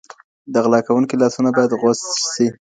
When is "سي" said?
2.33-2.47